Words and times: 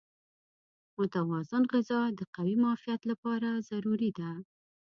متوازن 0.97 1.63
غذا 1.71 2.01
د 2.19 2.21
قوي 2.35 2.55
معافیت 2.63 3.01
لپاره 3.11 3.49
ضروري 3.69 4.11
ده. 4.19 4.31